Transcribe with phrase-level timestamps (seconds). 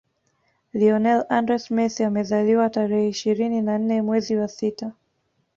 [0.73, 4.91] Lionel Andres Messi amezaliwa tarehe ishirini na nne mwezi wa sita